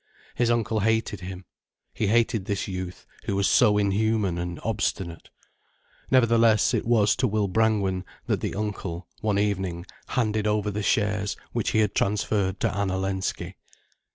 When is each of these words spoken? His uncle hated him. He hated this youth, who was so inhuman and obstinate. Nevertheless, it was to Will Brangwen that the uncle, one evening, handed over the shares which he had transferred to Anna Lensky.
His 0.33 0.49
uncle 0.49 0.79
hated 0.79 1.21
him. 1.21 1.45
He 1.93 2.07
hated 2.07 2.45
this 2.45 2.67
youth, 2.67 3.05
who 3.25 3.35
was 3.35 3.47
so 3.47 3.77
inhuman 3.77 4.39
and 4.39 4.59
obstinate. 4.63 5.29
Nevertheless, 6.09 6.73
it 6.73 6.87
was 6.87 7.15
to 7.17 7.27
Will 7.27 7.47
Brangwen 7.47 8.03
that 8.25 8.41
the 8.41 8.55
uncle, 8.55 9.07
one 9.19 9.37
evening, 9.37 9.85
handed 10.07 10.47
over 10.47 10.71
the 10.71 10.81
shares 10.81 11.37
which 11.51 11.69
he 11.69 11.81
had 11.81 11.93
transferred 11.93 12.59
to 12.61 12.75
Anna 12.75 12.97
Lensky. 12.97 13.57